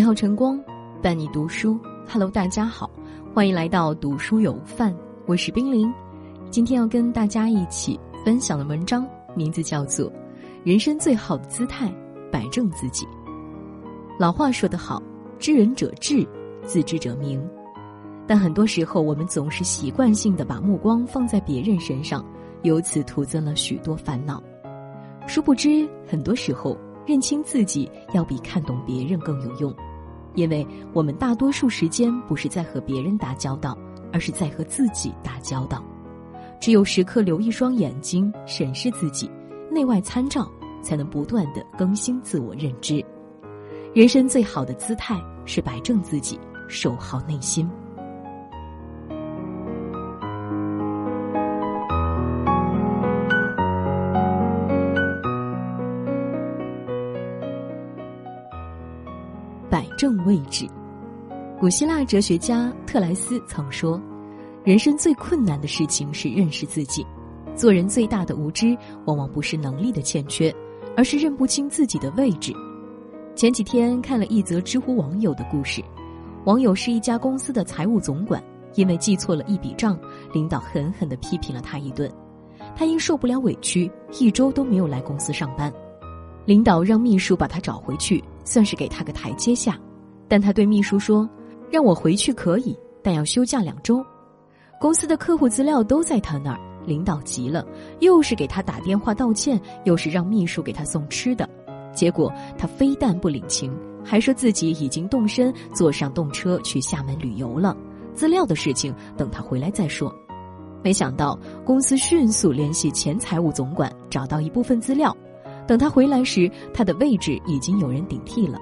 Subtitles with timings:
[0.00, 0.58] 美好晨光
[1.02, 2.90] 伴你读书，Hello，大家好，
[3.34, 5.92] 欢迎来到读书有范，我是冰凌。
[6.50, 9.06] 今天要跟大家一起分享的文章
[9.36, 10.10] 名字叫做
[10.64, 11.92] 《人生最好的姿态，
[12.32, 13.04] 摆正自己》。
[14.18, 15.02] 老话说得好，
[15.38, 16.26] 知人者智，
[16.64, 17.38] 自知者明。
[18.26, 22.24] 但很多时候，我们总是习惯性的把目光放在别人身上，
[22.62, 24.42] 由此徒增了许多烦恼。
[25.26, 26.74] 殊不知，很多时候。
[27.06, 29.74] 认清自己要比看懂别人更有用，
[30.34, 33.76] 因为我们大多数时间不是在和别人打交道，
[34.12, 35.82] 而是在和自己打交道。
[36.60, 39.30] 只有时刻留一双眼睛审视自己，
[39.70, 40.50] 内外参照，
[40.82, 43.04] 才能不断的更新自我认知。
[43.94, 47.68] 人生最好的姿态是摆正自己，守好内心。
[60.00, 60.66] 正位置。
[61.58, 64.00] 古希腊哲学家特莱斯曾说
[64.64, 67.06] ：“人生最困难的事情是认识自己。
[67.54, 70.50] 做人最大的无知，往往不是能力的欠缺，
[70.96, 72.50] 而是认不清自己的位置。”
[73.36, 75.84] 前几天看了一则知乎网友的故事，
[76.46, 78.42] 网友是一家公司的财务总管，
[78.76, 80.00] 因为记错了一笔账，
[80.32, 82.10] 领导狠狠的批评了他一顿。
[82.74, 85.70] 他因受不了委屈，一周都没有来公司上班。
[86.46, 88.24] 领导让秘书把他找回去。
[88.42, 89.78] 算是给他个台阶下，
[90.30, 91.28] 但他对秘书说
[91.72, 94.00] ：“让我回去可以，但要休假两周。”
[94.80, 97.66] 公司的客户资料都在他那儿，领导急了，
[97.98, 101.50] 又是给他打电话道歉，又是让秘书给他送吃的，
[101.92, 107.76] 结果他非但不领情，还说自己已经动身坐上动车去厦门旅游了，
[108.14, 110.14] 资料的事情等他回来再说。
[110.80, 115.14] 没想到公司迅速联系前财务总管，找到一部分资料。
[115.66, 118.58] 等他回来时，他的位置已经有人顶替了，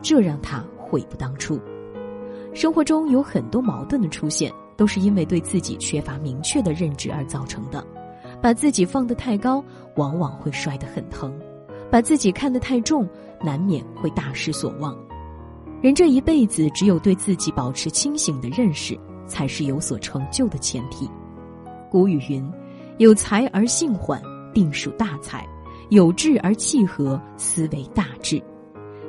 [0.00, 1.60] 这让他悔不当初。
[2.54, 7.86] 生活中有很多矛盾的出现，都是因为对自己缺乏明确的认知而造成的。
[8.40, 9.64] 把自己放得太高，
[9.96, 11.30] 往往会摔得很疼；
[11.90, 13.08] 把自己看得太重，
[13.42, 14.96] 难免会大失所望。
[15.82, 21.10] 人这一辈子，只有对自己保持清醒的认识，才是有所成就的前提。
[21.90, 22.50] 古语云
[22.98, 24.20] ：“有才而性缓，
[24.54, 25.46] 定属大才。”
[25.90, 28.42] 有志而气和，思维大志，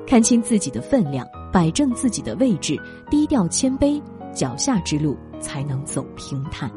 [0.07, 2.79] 看清自己的分量，摆正自己的位置，
[3.09, 4.01] 低调谦卑，
[4.33, 6.71] 脚下之路才能走平坦。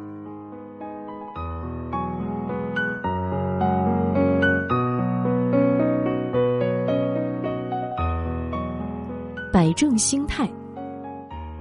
[9.52, 10.50] 摆正心态。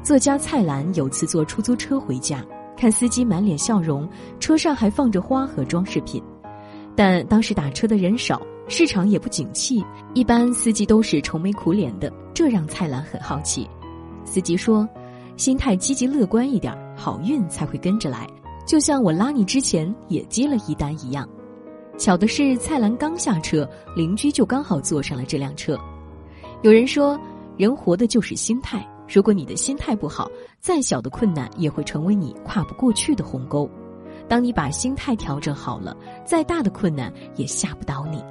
[0.01, 2.43] 作家蔡澜有次坐出租车回家，
[2.75, 4.09] 看司机满脸笑容，
[4.39, 6.19] 车上还放着花和装饰品。
[6.95, 13.67] 但当时打车的人少，市场也不景气，一般司机都是愁眉苦脸的，这让蔡澜很好奇。
[14.23, 14.87] 司机说
[15.35, 18.27] ：“心态积极乐观一点，好运才会跟着来。
[18.67, 21.27] 就像我拉你之前也接了一单一样。”
[21.97, 25.75] 巧的是，蔡澜刚下车，邻居就刚好坐上了这辆车。
[26.61, 27.19] 有人说，
[27.57, 33.67] 人活的就是心态，如果你的心态不好，再小的困难也会成为你跨不过去的鸿沟。
[34.27, 38.23] 当你把心态调整好了，再大的困难也吓不倒你。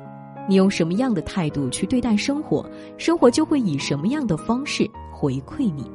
[0.49, 5.89] 你用什么样的态度去对待生活，生活就会以什么样的方式回馈你。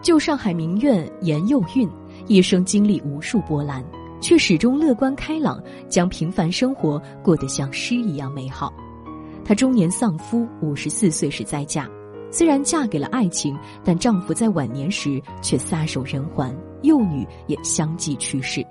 [0.00, 1.88] 就上海名媛严幼韵，
[2.26, 3.84] 一生经历无数波澜，
[4.20, 8.72] 却始终乐观开朗，将平凡生活过得像诗一样美好。
[9.44, 11.88] 她中年丧夫，五十四岁时再嫁，
[12.30, 18.64] 虽然嫁给了爱情，但丈夫在晚年时却撒手人寰，幼女也相继去世。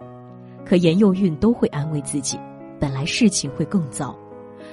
[0.65, 2.39] 可严幼韵都会安慰自己，
[2.79, 4.17] 本来事情会更糟。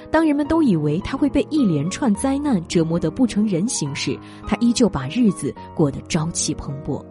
[0.09, 4.17] 当人们都以为他会被一连串灾难折磨得不成人形时，
[4.47, 7.03] 他依旧把日子过得朝气蓬勃。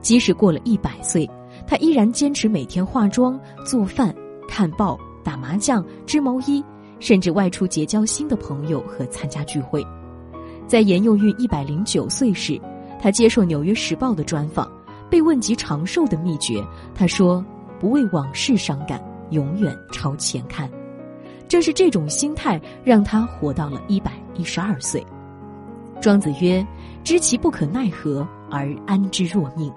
[0.00, 1.28] 即使过了一百岁，
[1.66, 4.14] 他依然坚持每天化妆、做饭、
[4.48, 6.64] 看报、打麻将、织毛衣，
[6.98, 9.84] 甚至外出结交新的朋友和参加聚会。
[10.66, 12.60] 在严幼韵一百零九岁时，
[13.00, 14.70] 他接受《纽约时报》的专访，
[15.10, 17.44] 被问及长寿的秘诀，他说。
[17.80, 20.70] 不为往事伤感，永远朝前看。
[21.50, 25.04] 正是这种心态，让他活到了一百一十二岁。
[26.00, 26.64] 庄子曰
[27.02, 29.68] ：“知其不可奈何而安之若命。”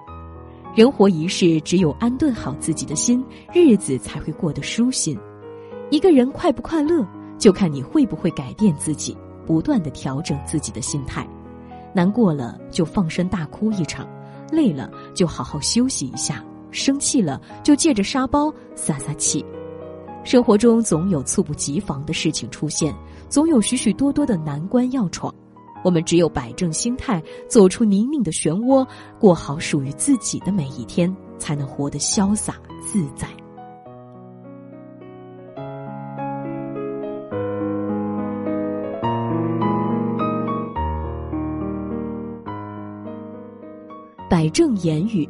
[0.72, 5.18] 人活一世，只有安顿好自己的心，日子才会过得舒心。
[5.90, 7.04] 一个人快不快乐，
[7.38, 11.28] 就看你会不会改变自己，不断的调整自己的心态。
[11.92, 14.08] 难过了就放声大哭一场，
[14.52, 16.40] 累了就好好休息一下。
[16.70, 19.44] 生气了，就借着沙包撒撒气。
[20.24, 22.92] 生活中总有猝不及防的事情出现，
[23.28, 25.32] 总有许许多多的难关要闯。
[25.84, 28.86] 我们只有摆正心态，走出泥泞的漩涡，
[29.20, 33.28] 过好属于自己的每一天，才能活得潇洒自在。
[44.30, 45.28] 摆正言语，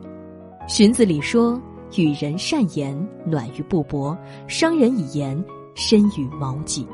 [0.68, 1.60] 荀子里说
[1.96, 2.96] ：“与人善言，
[3.26, 4.16] 暖于布帛；
[4.48, 5.42] 伤人以言，
[5.74, 6.86] 深于矛戟。”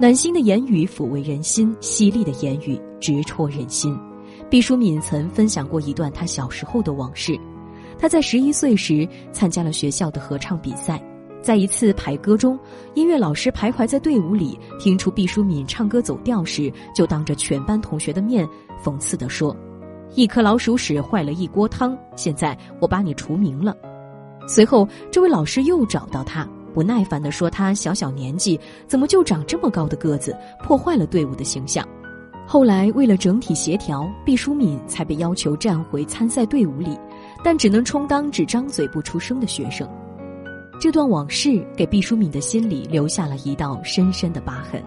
[0.00, 3.98] 暖心的言语抚慰人心，犀利的言语直戳人心。
[4.48, 7.38] 毕淑敏曾分享过一段他小时候的往事。
[7.98, 11.02] 他在十一岁时参加了学校的合唱比赛，
[11.42, 12.56] 在一次排歌中，
[12.94, 18.48] 音乐老师徘徊在队伍里，听出毕淑敏唱歌走调时，就当着全班同学的面
[18.80, 19.54] 讽刺地说
[20.14, 23.76] ：“一颗老鼠屎坏了一锅汤，现在我把你除名了。”
[24.48, 26.48] 随后，这位老师又找到他。
[26.74, 31.86] 不耐烦地说：“他小小年纪，怎么就长这么高的个子，破坏了队伍的形象。”
[32.46, 36.98] 后来，为了整体协调，毕淑敏才被要求站回参赛队伍里，
[37.44, 39.86] 但只能充当只张嘴不出声的学生。
[40.80, 44.82] 这段往事给毕淑敏的心里留下了一道深深的疤痕。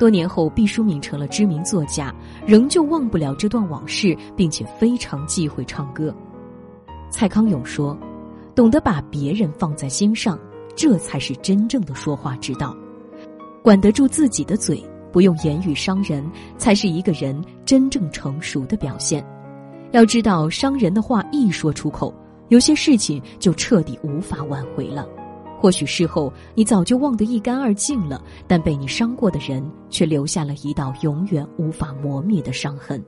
[0.00, 2.14] 多年后，毕淑敏成了知名作家，
[2.46, 6.14] 仍旧忘不了这段往事，并且非常忌讳唱歌。
[7.10, 7.98] 蔡康永说
[8.58, 10.36] ：“懂得把别人放在心上。”
[10.74, 12.76] 这才是真正的说话之道，
[13.62, 14.80] 管得住自己的嘴，
[15.12, 16.24] 不用言语伤人，
[16.56, 19.24] 才是一个人真正成熟的表现。
[19.90, 22.14] 要知道，伤人的话一说出口，
[22.48, 25.04] 有些事情就彻底无法挽回了。
[25.58, 29.60] 或许事后你早就忘得一干二净了，但被你伤过的人
[29.90, 33.04] 却留下了一道永远无法磨灭的伤痕。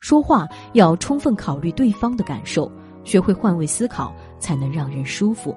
[0.00, 2.68] 说话要充分考虑对方的感受，
[3.04, 5.56] 学会换位思考，才能让人舒服。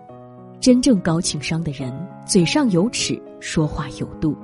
[0.59, 1.91] 真正高情商的人，
[2.25, 4.35] 嘴上有齿，说话有度。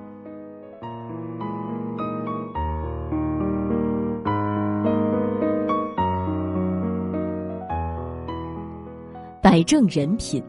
[9.41, 10.43] 摆正人品。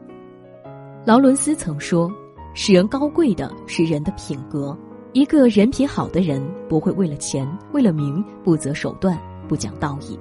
[1.05, 2.11] 劳伦斯曾说
[2.53, 4.77] ：“使人高贵的是人的品格。
[5.13, 10.19] 一个人品好的人，不会为了钱、为了名不择手段、不讲道义。”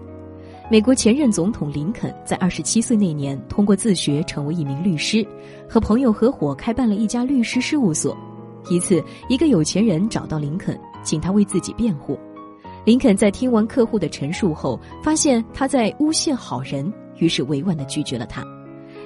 [0.69, 5.25] 美国前任总统林肯在二十七岁那年，通过自学成为一名律师，
[5.65, 8.15] 和朋友合伙开办了一家律师事务所。
[8.69, 12.19] 一次，一个有钱人找到林肯，请他为自己辩护。
[12.83, 18.43] 林肯在听完客户的陈述后，发现他在诬陷好人，于是委婉的拒绝了他。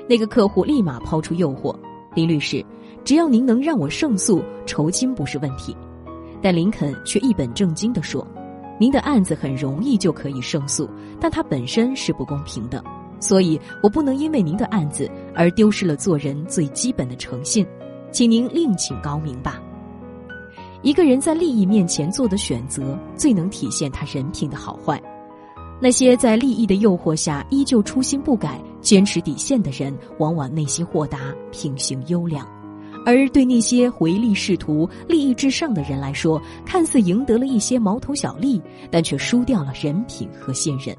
[0.09, 1.75] 那个客户立马抛出诱惑
[2.15, 2.65] ：“林律师，
[3.03, 5.77] 只要您能让我胜诉，酬金不是问题。”
[6.41, 8.25] 但林肯却一本正经地说。
[8.81, 10.89] 您的案子很容易就可以胜诉，
[11.19, 12.83] 但它本身是不公平的，
[13.19, 17.63] 所以我不能因为您的案子而丢失了做人最基本的诚信，
[18.11, 19.61] 请您另请高明吧。
[20.81, 24.99] 一个人在利益面前做的选择，最能体现他人品的好坏。
[25.79, 32.47] 那些在利益的诱惑下依旧初心不改、坚持底线的人，往往内心豁达、品行优良。
[33.05, 38.61] 而对那些唯利是图、利益至上的人来说，看似赢得了一些毛头小利，
[38.91, 40.95] 但却输掉了人品和信任。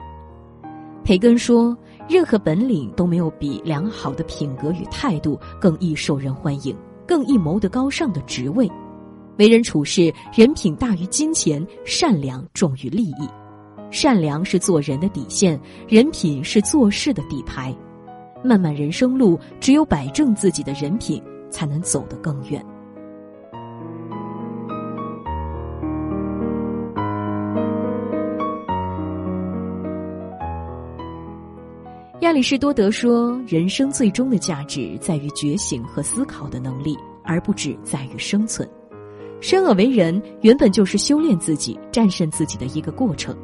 [1.05, 1.77] 培根说
[2.09, 8.71] ：“任何本领都没有比良好的品格与态度更易受人欢迎、更易谋得高尚的职位。
[9.39, 13.29] 为人处事，人品大于金钱，善良重于利益。
[13.91, 17.75] 善良是做人的底线，人品是做事的底牌。
[18.45, 22.61] 漫漫人生路，只有摆正自己的人品。”才能走得更远。
[32.23, 38.67] 亚里士多德说：“人生最终的价值在于觉醒和思考的能力，而不只在于生存。
[39.41, 43.37] 生而为人，原本就是修炼自己、战胜自己的一个过程。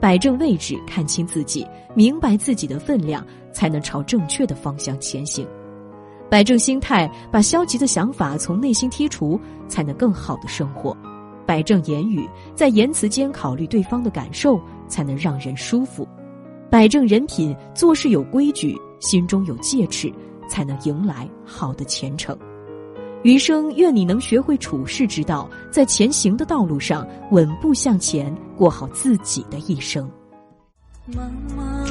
[0.00, 5.46] 摆正位置，看清自己，明白自己的分量，才能朝正确的方向前行。”
[6.30, 10.92] 摆正心态，把消极的想法从内心剔除，才能更好的生活；
[11.46, 16.04] 摆正言语，在言辞间考虑对方的感受，才能让人舒服；
[16.70, 20.12] 摆正人品，做事有规矩，心中有戒尺，
[20.48, 22.36] 才能迎来好的前程。
[23.22, 30.10] 余生，愿你能学会处世之道，在前行的道路上稳步向前，过好自己的一生。
[31.10, 31.18] 茫
[31.56, 31.83] 茫